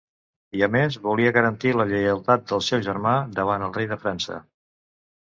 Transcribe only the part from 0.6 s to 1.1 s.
a més